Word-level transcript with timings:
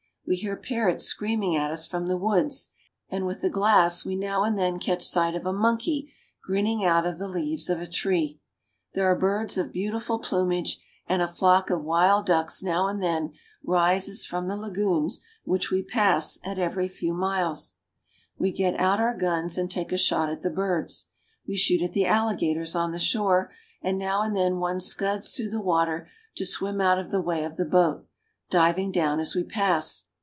We 0.23 0.37
hear 0.37 0.55
parrots 0.55 1.03
screaming 1.03 1.57
at 1.57 1.71
us 1.71 1.85
from 1.85 2.07
the 2.07 2.15
woods, 2.15 2.69
and 3.09 3.25
with 3.25 3.41
the 3.41 3.49
glass 3.49 4.05
we 4.05 4.15
now 4.15 4.45
and 4.45 4.57
then 4.57 4.79
catch 4.79 5.03
sight 5.03 5.35
of 5.35 5.45
a 5.45 5.51
monkey 5.51 6.13
grin 6.41 6.65
HEART 6.67 7.05
OF 7.05 7.17
SOUTH 7.17 7.25
AMERICA. 7.25 7.33
217 7.65 7.75
ning 7.75 7.75
out 7.75 7.75
of 7.75 7.75
the 7.75 7.77
leaves 7.77 7.81
of 7.81 7.81
a 7.81 7.91
tree. 7.91 8.39
There 8.93 9.05
are 9.11 9.19
birds 9.19 9.57
of 9.57 9.73
beau 9.73 9.91
tiful 9.91 10.19
plumage, 10.19 10.79
and 11.05 11.21
a 11.21 11.27
flock 11.27 11.69
of 11.69 11.83
wild 11.83 12.27
ducks 12.27 12.63
now 12.63 12.87
and 12.87 13.03
then 13.03 13.33
rises 13.61 14.25
from 14.25 14.47
the 14.47 14.55
lagoons 14.55 15.19
which 15.43 15.69
we 15.69 15.81
pass 15.83 16.39
at 16.45 16.57
every 16.57 16.87
few 16.87 17.13
miles. 17.13 17.75
Landing 18.39 18.51
at 18.53 18.53
Asuncion. 18.53 18.53
We 18.53 18.53
get 18.53 18.79
out 18.79 18.99
our 19.01 19.17
guns 19.17 19.57
and 19.57 19.69
take 19.69 19.91
a 19.91 19.97
shot 19.97 20.29
at 20.29 20.43
the 20.43 20.49
birds. 20.49 21.09
We 21.45 21.57
shoot 21.57 21.81
at 21.81 21.91
the 21.91 22.05
alligators 22.05 22.73
on 22.73 22.93
the 22.93 22.99
shore, 22.99 23.51
and 23.81 23.97
now 23.97 24.21
and 24.21 24.33
then 24.33 24.59
one 24.59 24.79
scuds 24.79 25.35
through 25.35 25.49
the 25.49 25.59
water 25.59 26.07
to 26.35 26.45
swim 26.45 26.79
out 26.79 26.99
of 26.99 27.11
the 27.11 27.21
way 27.21 27.43
of 27.43 27.57
the 27.57 27.65
boat, 27.65 28.07
diving 28.49 28.93
down 28.93 29.19
as 29.19 29.35
we 29.35 29.43
pass. 29.43 30.05